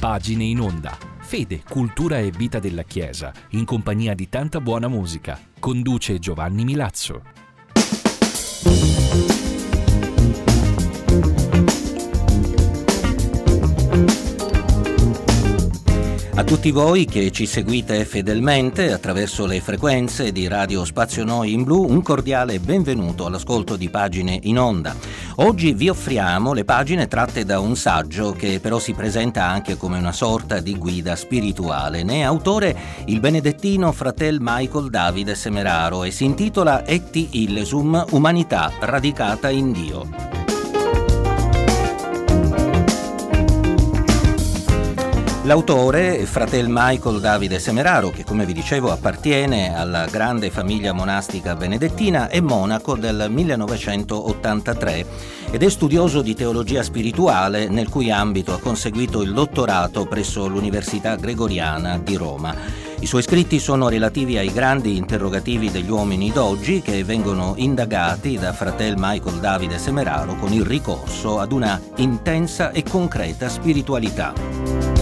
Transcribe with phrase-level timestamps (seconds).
[0.00, 0.96] Pagine in onda.
[1.20, 5.38] Fede, cultura e vita della Chiesa, in compagnia di tanta buona musica.
[5.60, 7.39] Conduce Giovanni Milazzo.
[16.50, 21.86] Tutti voi che ci seguite fedelmente attraverso le frequenze di Radio Spazio Noi in Blu,
[21.88, 24.96] un cordiale benvenuto all'ascolto di Pagine in Onda.
[25.36, 29.98] Oggi vi offriamo le pagine tratte da un saggio che però si presenta anche come
[29.98, 32.02] una sorta di guida spirituale.
[32.02, 38.72] Ne è autore il benedettino fratel Michael Davide Semeraro e si intitola Etti Illesum, Umanità
[38.80, 40.39] radicata in Dio.
[45.50, 52.28] L'autore, fratel Michael Davide Semeraro, che come vi dicevo appartiene alla grande famiglia monastica benedettina,
[52.28, 55.06] è monaco del 1983
[55.50, 61.16] ed è studioso di teologia spirituale nel cui ambito ha conseguito il dottorato presso l'Università
[61.16, 62.54] Gregoriana di Roma.
[63.00, 68.52] I suoi scritti sono relativi ai grandi interrogativi degli uomini d'oggi che vengono indagati da
[68.52, 74.99] fratel Michael Davide Semeraro con il ricorso ad una intensa e concreta spiritualità.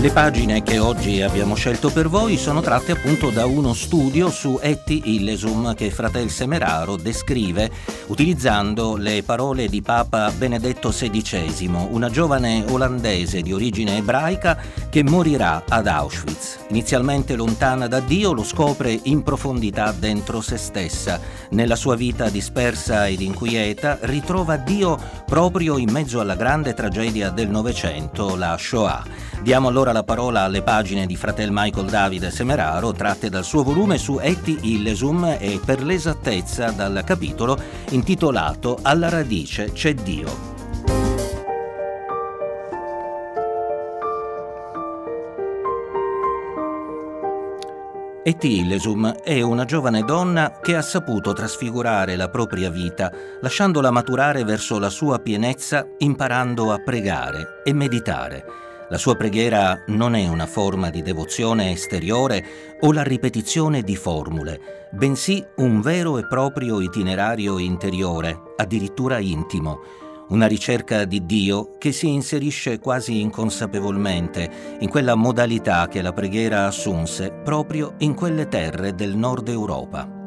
[0.00, 4.58] Le pagine che oggi abbiamo scelto per voi sono tratte appunto da uno studio su
[4.58, 7.70] Etti Illesum che Fratel Semeraro descrive
[8.06, 14.56] utilizzando le parole di Papa Benedetto XVI, una giovane olandese di origine ebraica
[14.88, 16.60] che morirà ad Auschwitz.
[16.70, 21.20] Inizialmente lontana da Dio, lo scopre in profondità dentro se stessa.
[21.50, 27.50] Nella sua vita dispersa ed inquieta, ritrova Dio proprio in mezzo alla grande tragedia del
[27.50, 29.28] Novecento, la Shoah.
[29.42, 33.98] Diamo allora la parola alle pagine di fratel Michael Davide Semeraro tratte dal suo volume
[33.98, 37.58] su Eti Illesum e per l'esattezza dal capitolo
[37.90, 40.58] intitolato Alla radice c'è Dio.
[48.22, 54.44] Eti Illesum è una giovane donna che ha saputo trasfigurare la propria vita, lasciandola maturare
[54.44, 58.69] verso la sua pienezza, imparando a pregare e meditare.
[58.90, 62.44] La sua preghiera non è una forma di devozione esteriore
[62.80, 69.78] o la ripetizione di formule, bensì un vero e proprio itinerario interiore, addirittura intimo,
[70.30, 76.66] una ricerca di Dio che si inserisce quasi inconsapevolmente in quella modalità che la preghiera
[76.66, 80.19] assunse proprio in quelle terre del nord Europa.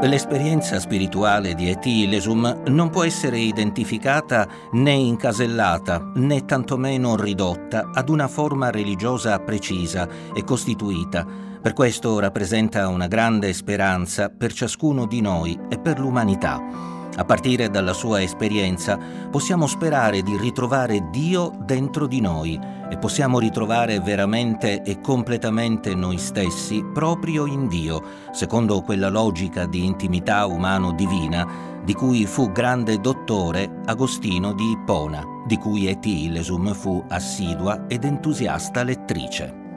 [0.00, 8.08] L'esperienza spirituale di Eti Lesum non può essere identificata né incasellata né tantomeno ridotta ad
[8.08, 11.26] una forma religiosa precisa e costituita.
[11.60, 16.97] Per questo rappresenta una grande speranza per ciascuno di noi e per l'umanità.
[17.18, 18.96] A partire dalla sua esperienza
[19.28, 22.58] possiamo sperare di ritrovare Dio dentro di noi
[22.88, 29.84] e possiamo ritrovare veramente e completamente noi stessi proprio in Dio, secondo quella logica di
[29.84, 37.02] intimità umano-divina di cui fu grande dottore Agostino di Ippona, di cui Eti Illesum fu
[37.08, 39.67] assidua ed entusiasta lettrice.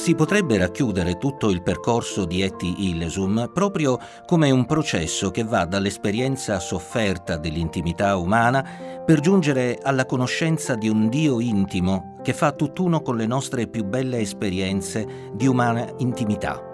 [0.00, 5.66] Si potrebbe racchiudere tutto il percorso di Eti Illesum proprio come un processo che va
[5.66, 8.66] dall'esperienza sofferta dell'intimità umana
[9.04, 13.84] per giungere alla conoscenza di un Dio intimo che fa tutt'uno con le nostre più
[13.84, 16.64] belle esperienze di umana intimità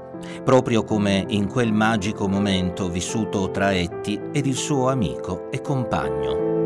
[0.44, 6.65] proprio come in quel magico momento vissuto tra Etti ed il suo amico e compagno.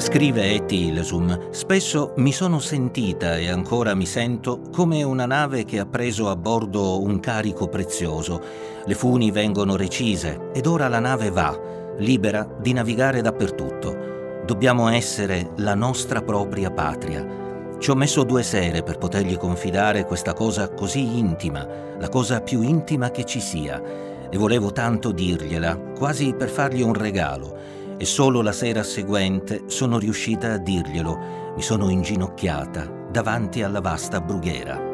[0.00, 5.78] Scrive Eti Ilesum, spesso mi sono sentita e ancora mi sento come una nave che
[5.78, 8.40] ha preso a bordo un carico prezioso.
[8.86, 11.54] Le funi vengono recise ed ora la nave va,
[11.98, 14.42] libera di navigare dappertutto.
[14.46, 17.76] Dobbiamo essere la nostra propria patria.
[17.78, 21.66] Ci ho messo due sere per potergli confidare questa cosa così intima,
[21.98, 23.82] la cosa più intima che ci sia,
[24.30, 29.98] e volevo tanto dirgliela, quasi per fargli un regalo e solo la sera seguente sono
[29.98, 31.52] riuscita a dirglielo.
[31.54, 34.88] Mi sono inginocchiata davanti alla vasta brughiera.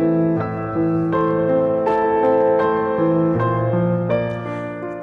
[0.00, 1.09] thank you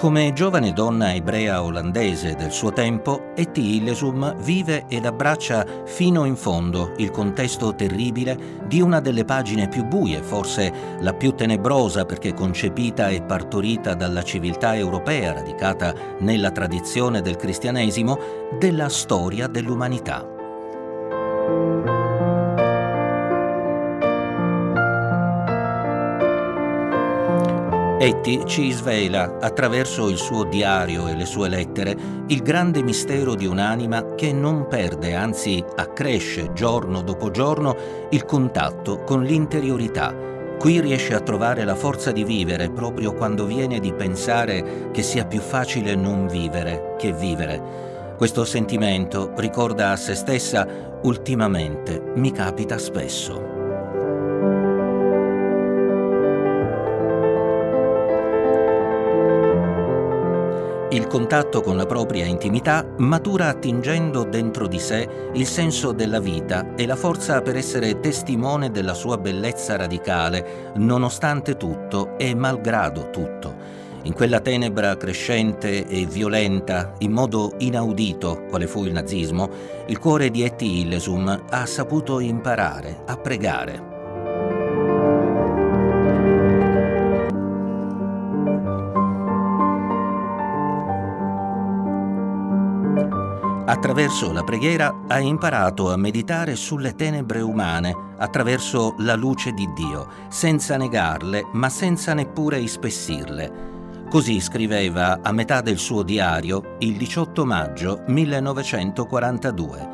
[0.08, 6.38] Come giovane donna ebrea olandese del suo tempo, Etty Hillesum vive ed abbraccia fino in
[6.38, 10.72] fondo il contesto terribile di una delle pagine più buie, forse
[11.02, 18.18] la più tenebrosa perché concepita e partorita dalla civiltà europea radicata nella tradizione del cristianesimo,
[18.58, 20.37] della storia dell'umanità.
[28.00, 31.98] Etty ci svela, attraverso il suo diario e le sue lettere,
[32.28, 37.76] il grande mistero di un'anima che non perde, anzi accresce giorno dopo giorno
[38.12, 40.14] il contatto con l'interiorità.
[40.60, 45.26] Qui riesce a trovare la forza di vivere proprio quando viene di pensare che sia
[45.26, 48.16] più facile non vivere che vivere.
[48.16, 53.57] Questo sentimento, ricorda a se stessa, ultimamente mi capita spesso.
[60.90, 66.76] Il contatto con la propria intimità matura attingendo dentro di sé il senso della vita
[66.76, 73.54] e la forza per essere testimone della sua bellezza radicale, nonostante tutto e malgrado tutto.
[74.04, 79.50] In quella tenebra crescente e violenta, in modo inaudito, quale fu il nazismo,
[79.88, 83.97] il cuore di Etty Hillesum ha saputo imparare a pregare.
[93.70, 100.08] Attraverso la preghiera ha imparato a meditare sulle tenebre umane attraverso la luce di Dio,
[100.30, 104.06] senza negarle, ma senza neppure ispessirle.
[104.10, 109.90] Così scriveva a metà del suo diario il 18 maggio 1942.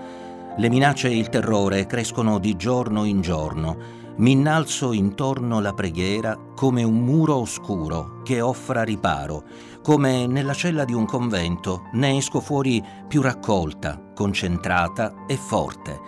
[0.55, 4.01] Le minacce e il terrore crescono di giorno in giorno.
[4.17, 9.43] Mi innalzo intorno la preghiera come un muro oscuro che offra riparo
[9.83, 15.99] come nella cella di un convento, ne esco fuori più raccolta, concentrata e forte.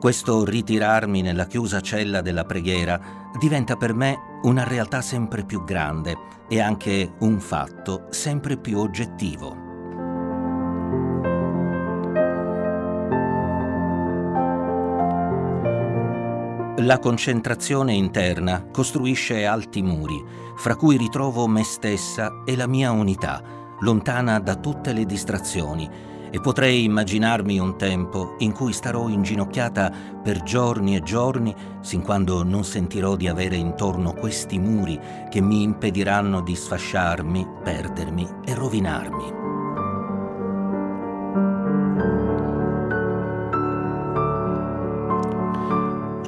[0.00, 6.16] Questo ritirarmi nella chiusa cella della preghiera diventa per me una realtà sempre più grande
[6.48, 9.69] e anche un fatto sempre più oggettivo.
[16.82, 20.24] La concentrazione interna costruisce alti muri,
[20.56, 23.42] fra cui ritrovo me stessa e la mia unità,
[23.80, 25.88] lontana da tutte le distrazioni,
[26.30, 29.92] e potrei immaginarmi un tempo in cui starò inginocchiata
[30.22, 34.98] per giorni e giorni, sin quando non sentirò di avere intorno questi muri
[35.28, 39.39] che mi impediranno di sfasciarmi, perdermi e rovinarmi.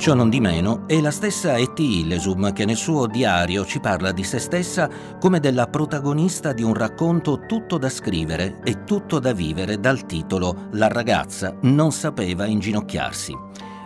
[0.03, 4.11] Ciò non di meno è la stessa Etty Hillesum che nel suo diario ci parla
[4.11, 4.91] di se stessa
[5.21, 10.67] come della protagonista di un racconto tutto da scrivere e tutto da vivere dal titolo
[10.73, 13.33] La ragazza non sapeva inginocchiarsi.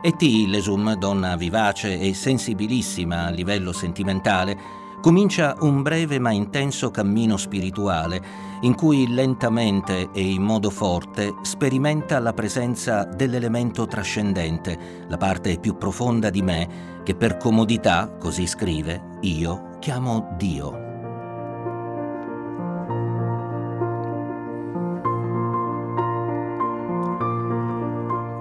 [0.01, 7.37] Etty Hillesum, donna vivace e sensibilissima a livello sentimentale, comincia un breve ma intenso cammino
[7.37, 8.20] spirituale
[8.62, 15.79] in cui lentamente e in modo forte sperimenta la presenza dell'elemento trascendente, la parte più
[15.79, 20.95] profonda di me che per comodità, così scrive, io chiamo Dio.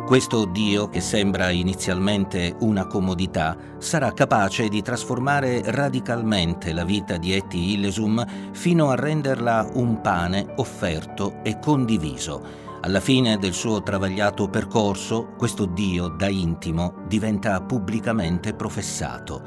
[0.06, 7.34] Questo Dio, che sembra inizialmente una comodità, sarà capace di trasformare radicalmente la vita di
[7.34, 12.40] Etty Hillesum fino a renderla un pane offerto e condiviso.
[12.82, 19.42] Alla fine del suo travagliato percorso, questo Dio da intimo diventa pubblicamente professato.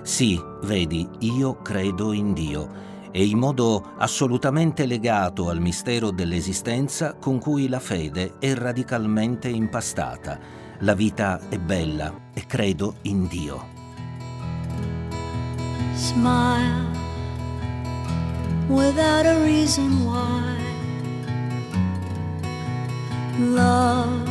[0.00, 7.38] Sì, vedi, io credo in Dio e in modo assolutamente legato al mistero dell'esistenza con
[7.38, 10.38] cui la fede è radicalmente impastata.
[10.80, 13.76] La vita è bella e credo in Dio.
[15.94, 16.86] Smile
[18.68, 20.56] without a reason why.
[23.38, 24.28] Love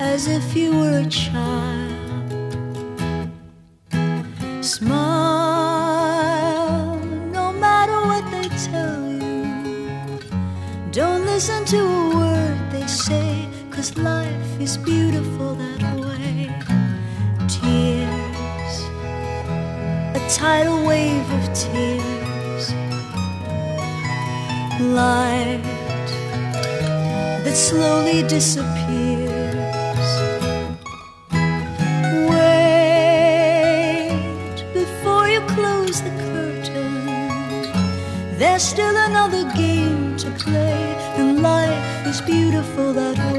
[0.00, 1.83] as if you were a child.
[11.74, 16.48] To a word they say, cause life is beautiful that way.
[17.54, 18.74] Tears,
[20.18, 22.64] a tidal wave of tears.
[24.80, 25.64] Light
[27.44, 30.10] that slowly disappears.
[32.30, 34.14] Wait
[34.72, 36.94] before you close the curtain.
[38.38, 43.33] There's still another game to play, and life is beautiful that way.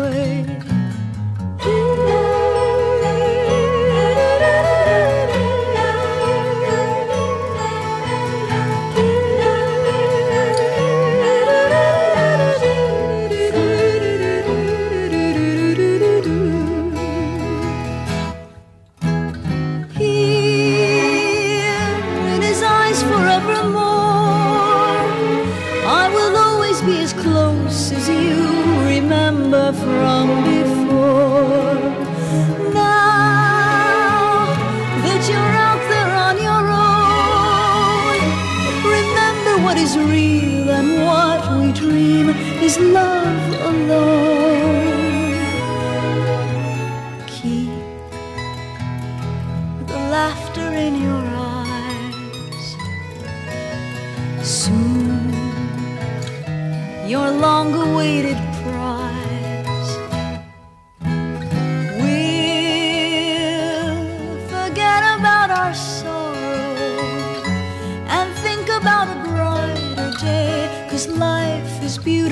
[29.74, 31.80] from before.
[32.72, 34.46] Now
[35.04, 38.18] that you're out there on your own,
[38.98, 42.30] remember what is real and what we dream
[42.62, 45.34] is love alone.
[47.26, 47.72] Keep
[49.88, 51.24] the laughter in your
[51.58, 52.66] eyes.
[54.44, 55.34] Soon,
[57.08, 58.38] your long awaited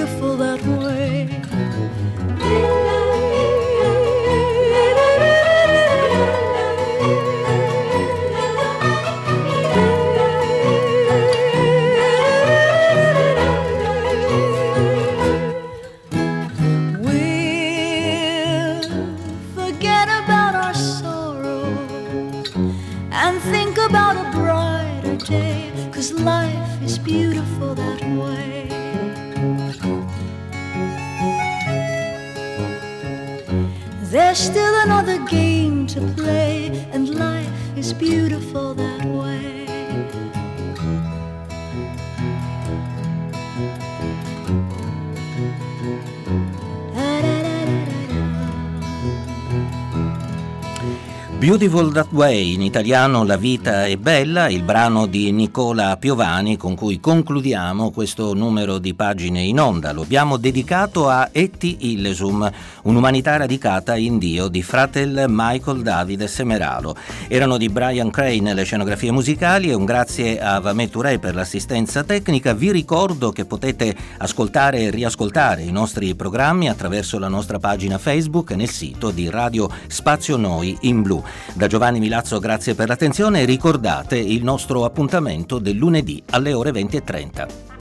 [0.04, 1.30] beautiful that way.
[23.86, 25.72] about a brighter day.
[25.92, 28.83] Cause life is beautiful that way.
[34.12, 38.74] There's still another game to play, and life is beautiful
[51.46, 58.34] in italiano La vita è bella, il brano di Nicola Piovani con cui concludiamo questo
[58.34, 59.92] numero di pagine in onda.
[59.92, 62.50] Lo abbiamo dedicato a Etti Illesum,
[62.84, 66.96] un'umanità radicata in Dio di Fratel Michael Davide Semeralo.
[67.28, 72.06] Erano di Brian Crane le scenografie musicali e un grazie a Vamet Touré per l'assistenza
[72.06, 72.54] tecnica.
[72.54, 78.52] Vi ricordo che potete ascoltare e riascoltare i nostri programmi attraverso la nostra pagina Facebook
[78.52, 81.22] nel sito di Radio Spazio Noi in Blu.
[81.54, 86.72] Da Giovanni Milazzo grazie per l'attenzione e ricordate il nostro appuntamento del lunedì alle ore
[86.72, 87.73] 20.30.